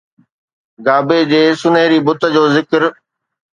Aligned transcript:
گابي 0.85 1.19
جي 1.31 1.41
سونهري 1.61 1.99
بت 2.05 2.21
جو 2.35 2.43
ذڪر 2.55 2.81